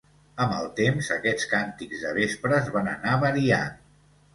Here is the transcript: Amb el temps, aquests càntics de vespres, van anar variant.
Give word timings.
Amb 0.45 0.55
el 0.59 0.69
temps, 0.79 1.11
aquests 1.17 1.47
càntics 1.53 2.03
de 2.09 2.17
vespres, 2.19 2.75
van 2.81 2.95
anar 2.99 3.19
variant. 3.31 3.83